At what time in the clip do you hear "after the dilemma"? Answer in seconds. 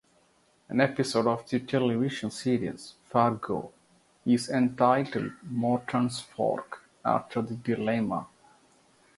7.05-8.25